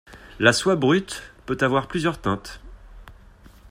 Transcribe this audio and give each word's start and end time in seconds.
La 0.39 0.51
soie 0.51 0.75
brute 0.77 1.21
peut 1.45 1.59
avoir 1.61 1.87
plusieurs 1.87 2.19
teintes. 2.19 2.59